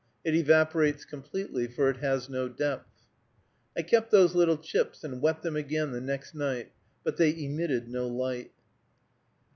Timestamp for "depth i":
2.49-3.83